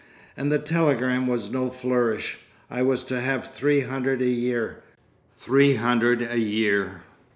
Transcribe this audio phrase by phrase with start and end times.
[0.35, 2.39] And the telegram was no flourish;
[2.71, 4.81] I was to have three hundred a year.
[5.37, 7.03] Three hundred a year.